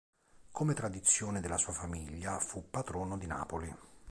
Come 0.51 0.73
tradizione 0.73 1.41
della 1.41 1.57
sua 1.59 1.73
famiglia, 1.73 2.39
fu 2.39 2.67
patrono 2.71 3.19
di 3.19 3.27
Napoli. 3.27 3.75